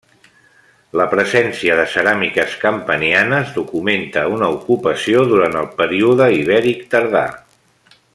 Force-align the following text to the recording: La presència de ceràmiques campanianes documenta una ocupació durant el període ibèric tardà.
La 0.99 1.05
presència 1.11 1.75
de 1.79 1.83
ceràmiques 1.95 2.55
campanianes 2.63 3.51
documenta 3.59 4.23
una 4.37 4.49
ocupació 4.57 5.23
durant 5.33 5.59
el 5.61 5.69
període 5.83 6.31
ibèric 6.39 6.83
tardà. 6.97 7.23